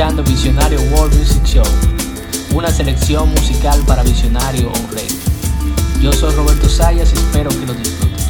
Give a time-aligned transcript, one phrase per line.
[0.00, 1.64] Visionario World Music Show,
[2.54, 5.14] una selección musical para Visionario on Radio.
[6.00, 8.29] Yo soy Roberto Sayas y espero que lo disfruten.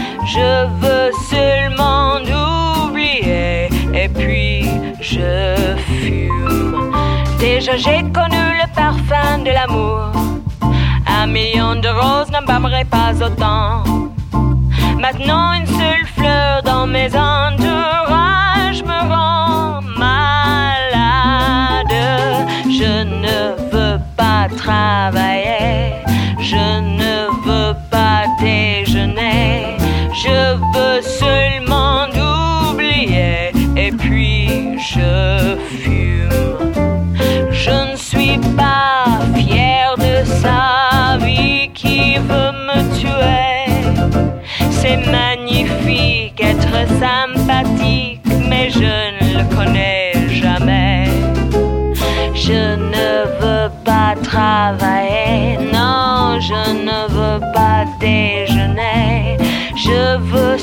[0.33, 2.01] je veux seulement
[3.93, 4.65] et puis
[4.99, 5.55] je
[5.87, 6.91] fume.
[7.39, 10.11] Déjà j'ai connu le parfum de l'amour.
[11.07, 13.83] Un million de roses n'embâmerait pas autant.
[14.99, 21.93] Maintenant une seule fleur dans mes entourages me rend malade.
[22.79, 25.93] Je ne veux pas travailler,
[26.39, 28.90] je ne veux pas déjeuner,
[30.23, 32.05] je veux seulement
[32.69, 36.69] oublier et puis je fume.
[37.51, 43.65] Je ne suis pas fier de sa vie qui veut me tuer.
[44.69, 51.05] C'est magnifique être sympathique, mais je ne le connais jamais.
[52.35, 55.20] Je ne veux pas travailler.
[59.83, 60.59] Je veux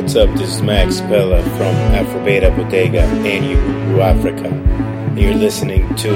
[0.00, 0.30] what's up?
[0.30, 4.48] This is Max Pella from Afrobeta Bodega in Urugu, Africa.
[5.14, 6.10] You're listening to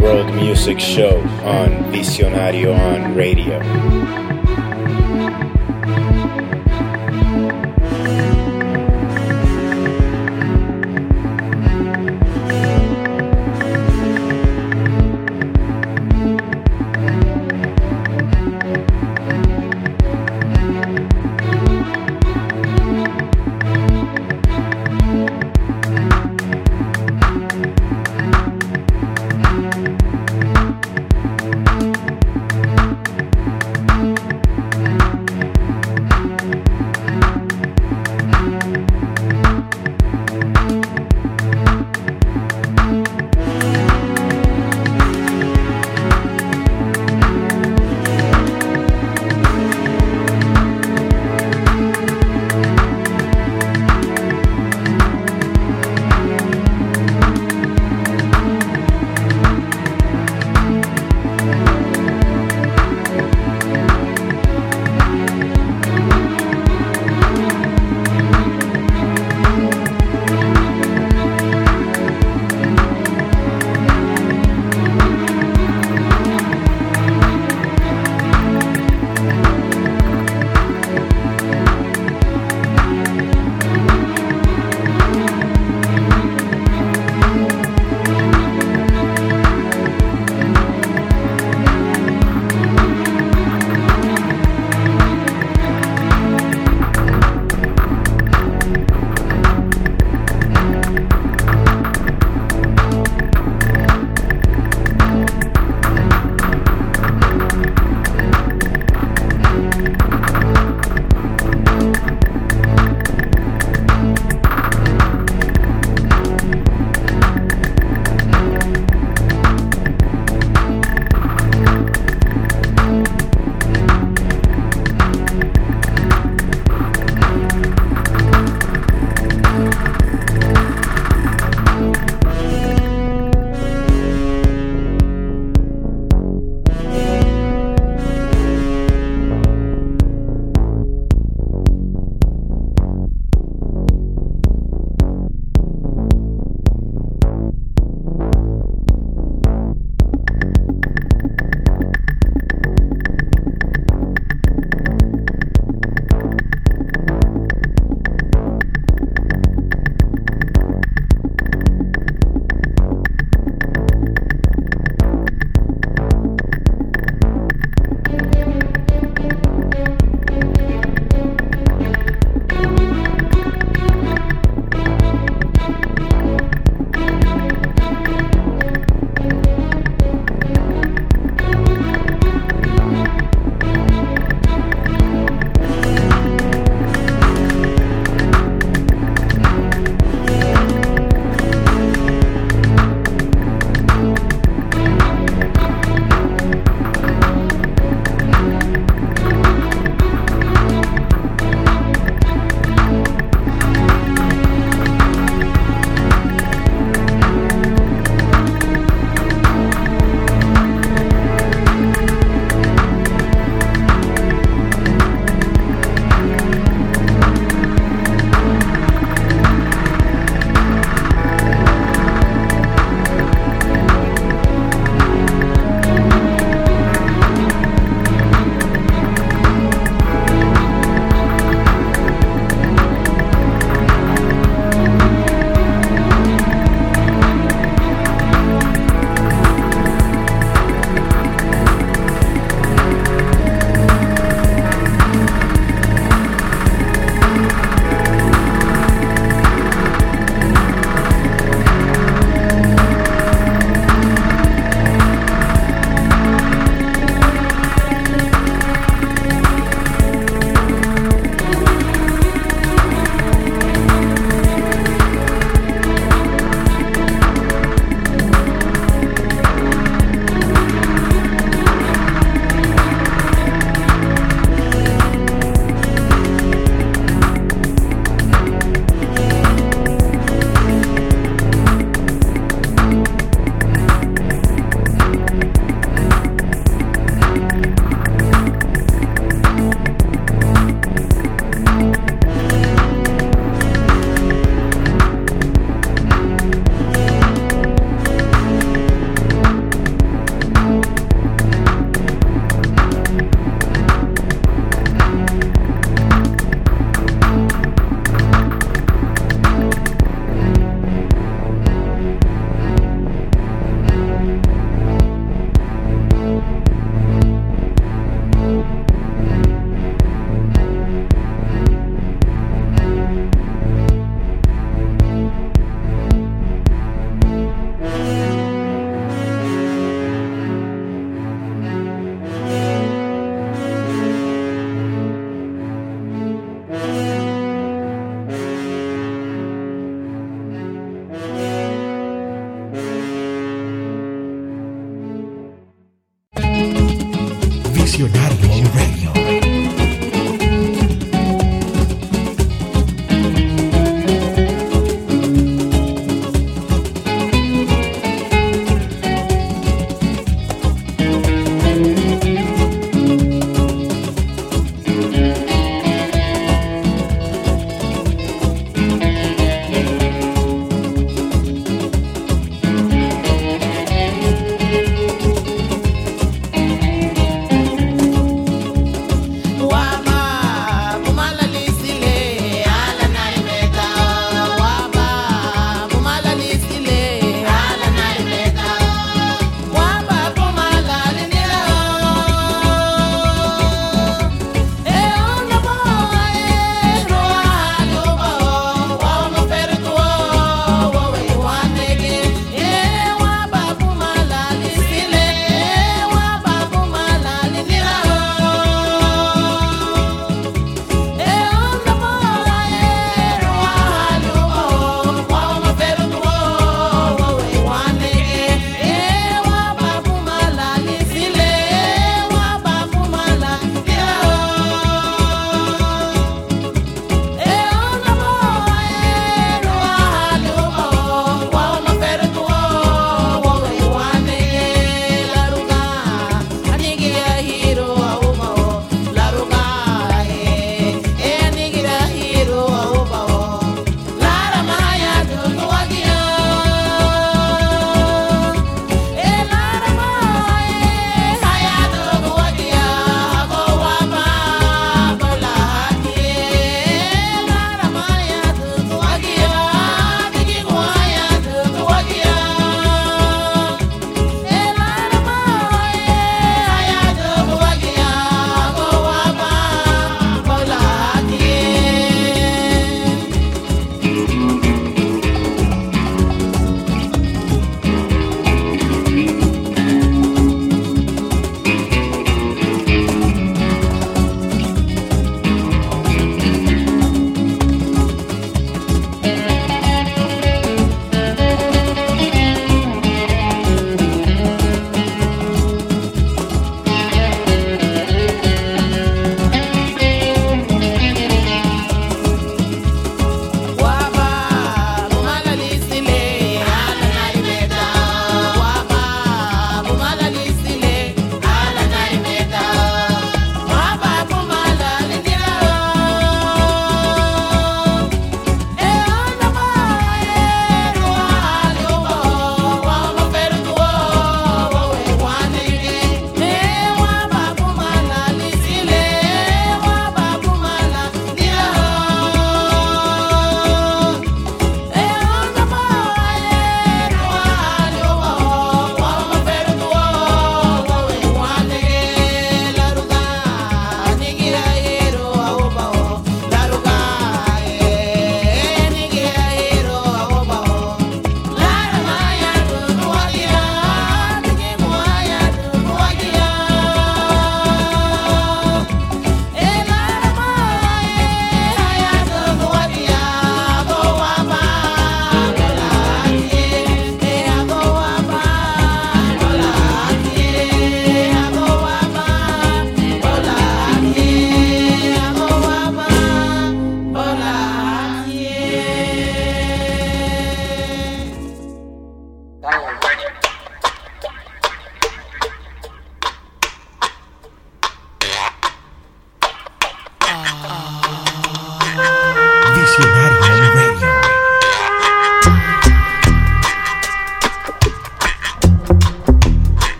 [0.00, 4.31] World Music Show on Visionario on Radio.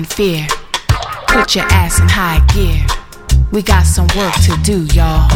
[0.00, 0.46] In fear.
[1.28, 2.80] Put your ass in high gear.
[3.52, 5.28] We got some work to do, y'all.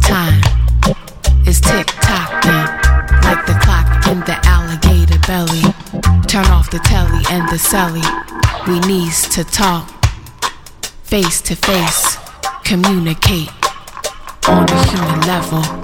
[0.00, 0.40] Time
[1.46, 2.66] is tick tocking
[3.22, 5.62] like the clock in the alligator belly.
[6.26, 8.04] Turn off the telly and the celly.
[8.66, 9.86] We needs to talk
[11.04, 12.16] face to face,
[12.64, 13.50] communicate
[14.48, 15.83] on a human level.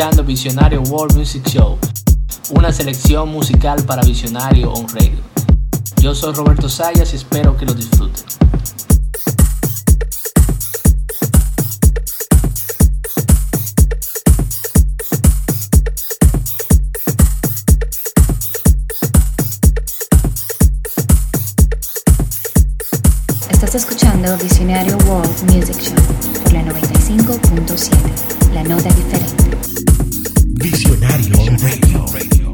[0.00, 1.76] escuchando Visionario World Music Show,
[2.52, 5.18] una selección musical para Visionario on Radio.
[6.00, 8.24] Yo soy Roberto Sayas y espero que lo disfruten.
[23.50, 29.69] Estás escuchando Visionario World Music Show por la 95.7, la nota diferente.
[30.60, 32.49] Visionario Radio.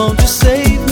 [0.00, 0.89] Won't you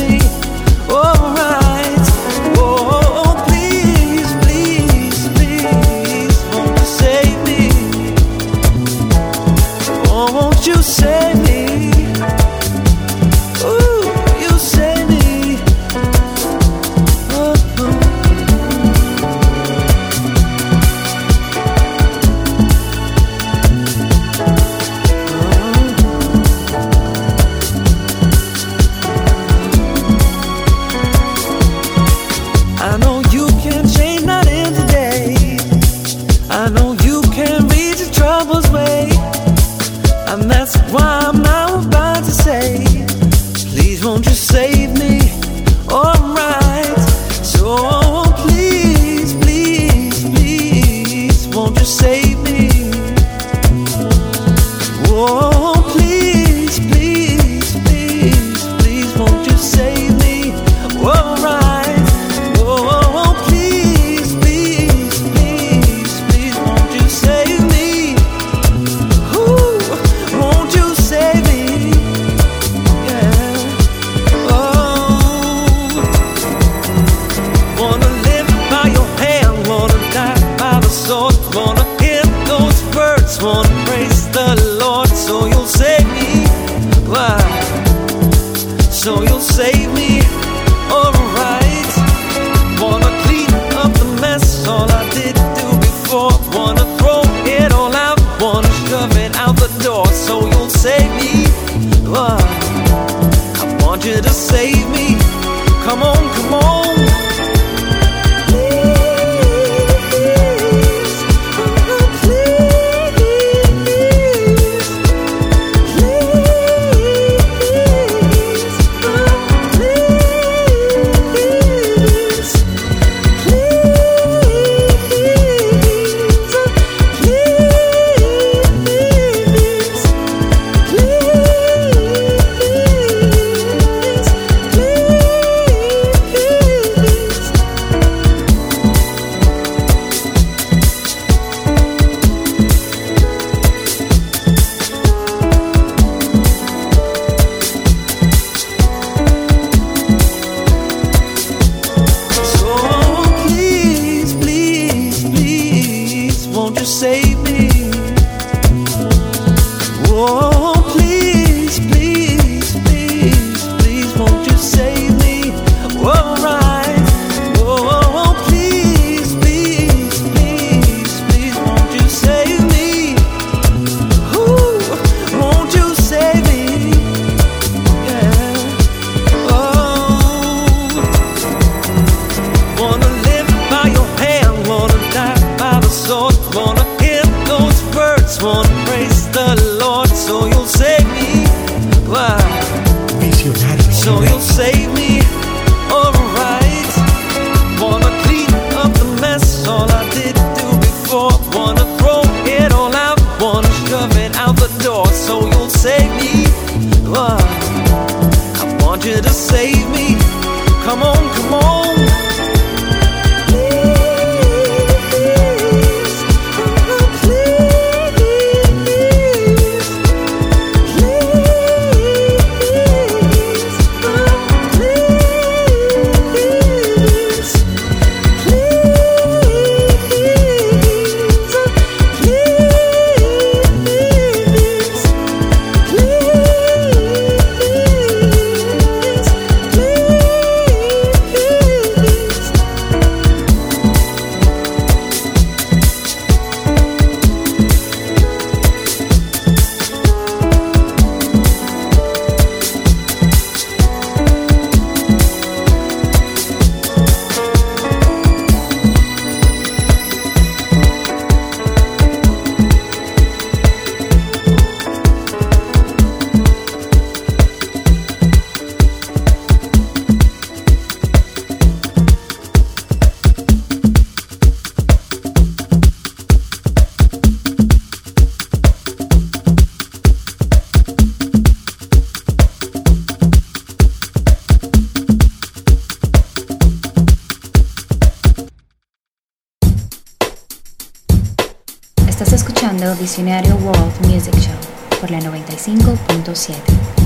[293.19, 294.55] Visionario World Music Show
[295.01, 296.55] por la 95.7,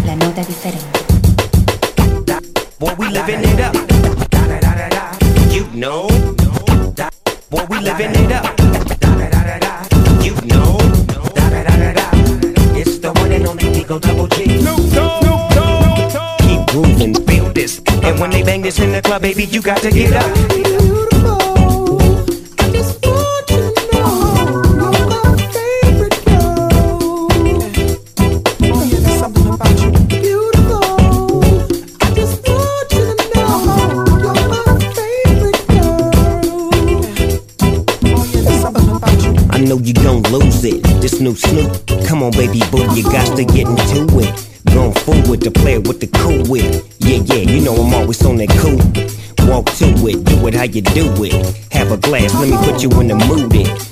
[0.04, 0.86] la nota diferente.
[2.98, 3.74] We living it up.
[5.50, 6.08] You know.
[7.48, 8.44] Boy, we living it up.
[10.22, 10.76] You know.
[12.76, 13.86] It's the one and only G.
[16.46, 17.80] Keep grooving, feel this.
[18.02, 20.71] And when they bang this in the club, baby, you got to get up.
[41.22, 42.04] Snoop Snoop.
[42.08, 44.48] Come on, baby boo, you got to get into it.
[44.74, 46.84] Going forward to play with the cool wit.
[46.98, 48.78] Yeah, yeah, you know I'm always on that cool.
[49.46, 51.32] Walk to it, do it how you do it.
[51.70, 53.54] Have a glass, let me put you in the mood.
[53.54, 53.91] It.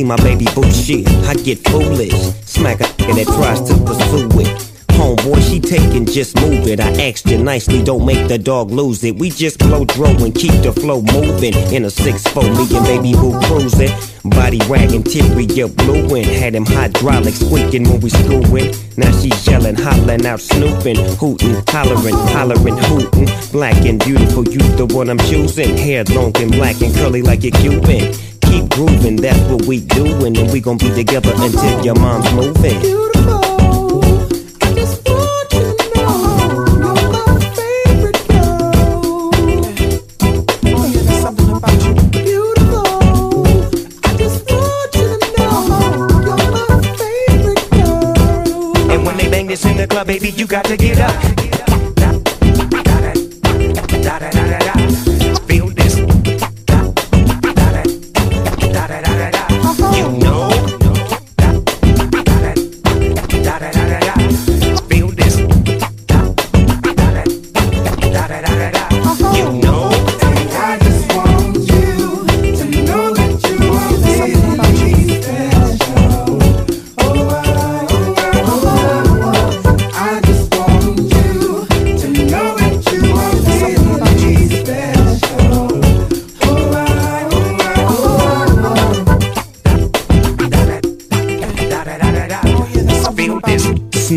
[0.00, 2.14] See my baby boo shit, I get foolish.
[2.44, 4.66] Smack a that tries to pursue it.
[5.00, 6.78] Homeboy, she taking, just move it.
[6.80, 9.16] I asked you nicely, don't make the dog lose it.
[9.16, 11.54] We just blow dro and keep the flow moving.
[11.72, 13.92] In a 6-4, me and baby boo cruising.
[14.24, 16.24] Body wagging, interior blueing.
[16.24, 18.74] Had him hydraulic squeaking when we screwing.
[18.96, 23.28] Now she yelling, hollering out, snooping, hooting, hollering, hollering, hooting.
[23.52, 25.76] Black and beautiful, you the one I'm choosing.
[25.76, 28.29] Hair long and black and curly like a Cuban.
[28.50, 32.80] Keep grooving, that's what we doing, and we gon' be together until your mom's moving.
[32.80, 34.02] Beautiful.
[34.60, 39.30] I just want you to know you're my favorite girl.
[40.62, 41.94] There's something about you.
[42.10, 43.46] Beautiful.
[44.04, 45.56] I just want you to know
[46.26, 48.90] you're my favorite girl.
[48.90, 51.14] And when they bang this in the club, baby, you got to get up.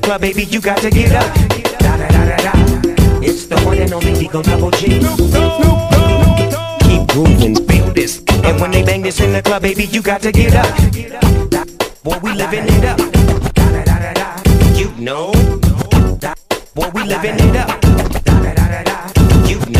[0.00, 1.34] The club, baby, you got to get up.
[1.78, 2.52] Da da da da da.
[3.20, 5.00] It's the one and only Digo Double G.
[6.86, 8.22] Keep grooving, feel this.
[8.44, 10.68] And when they bang this in the club, baby, you got to get up.
[12.04, 12.98] Boy, we living it up.
[13.54, 14.78] Da da da da da.
[14.78, 15.32] You know.
[16.74, 17.80] Boy, we living it up.
[18.24, 19.48] Da da da da da.
[19.48, 19.77] You know.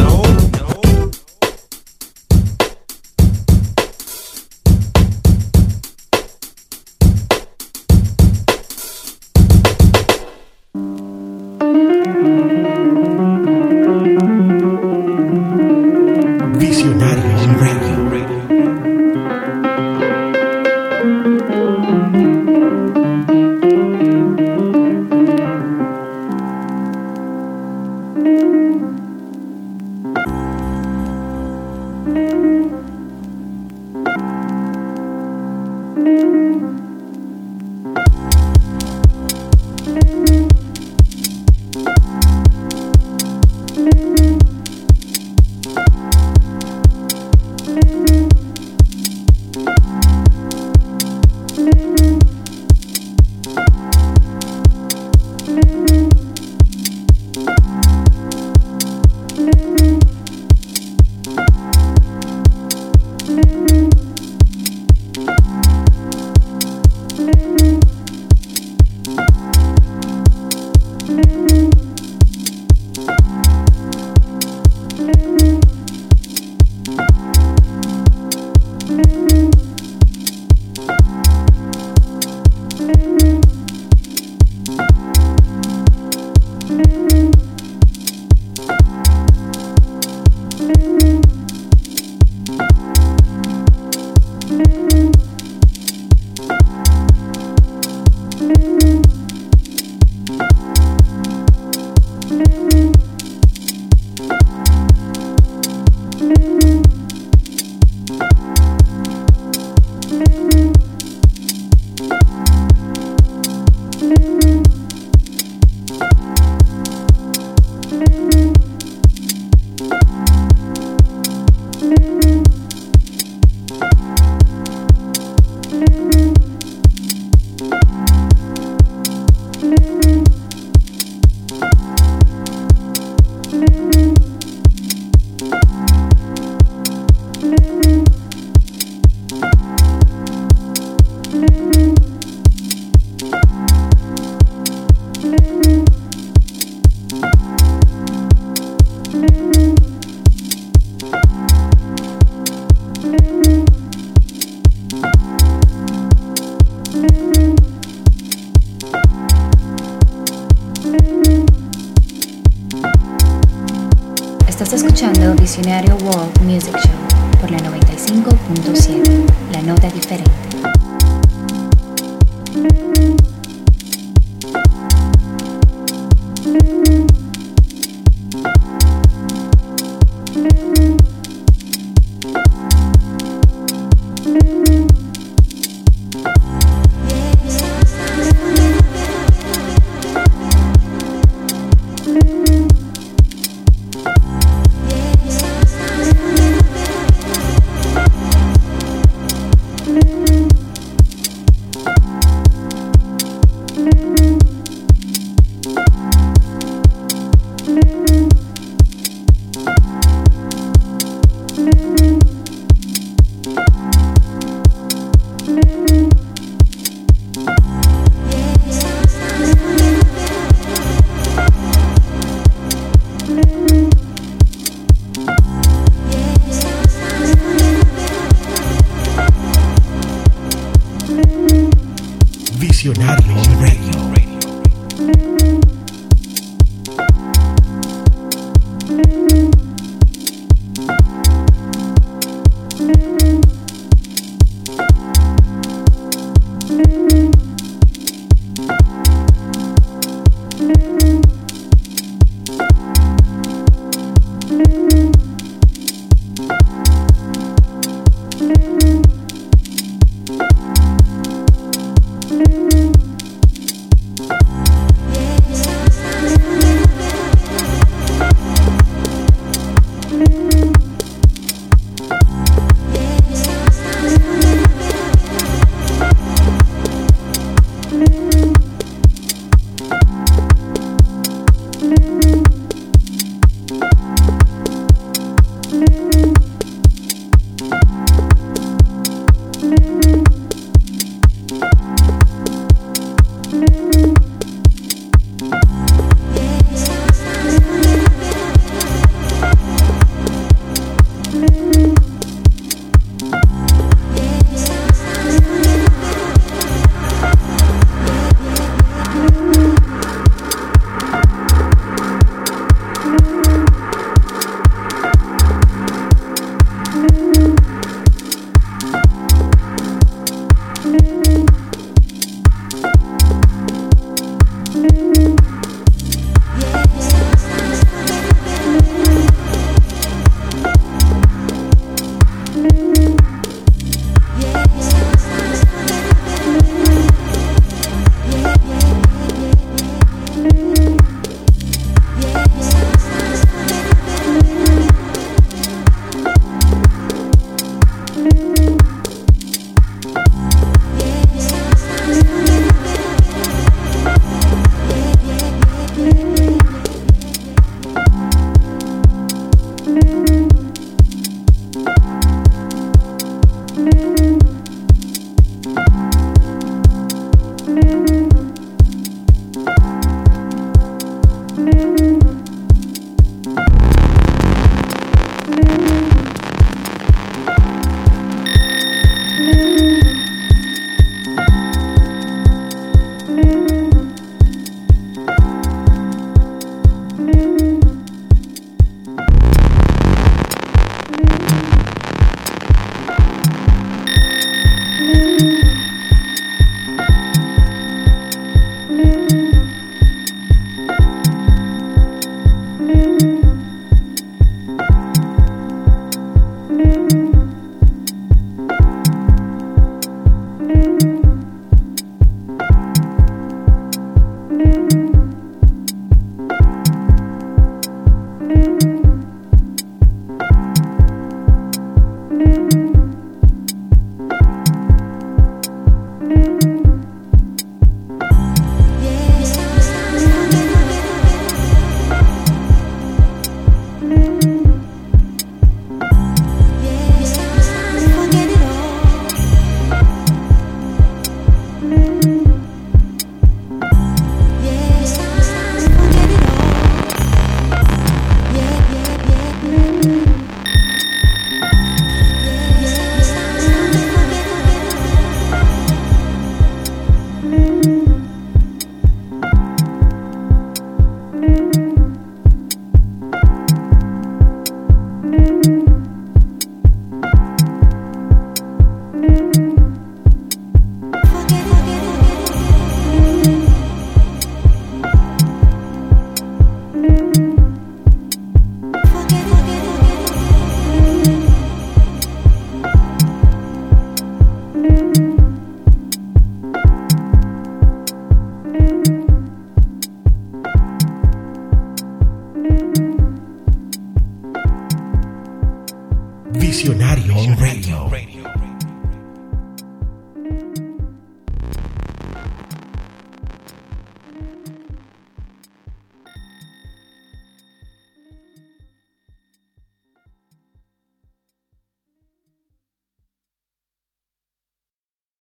[164.61, 170.33] Estás escuchando Visionario World Music Show por la 95.7, la nota diferente.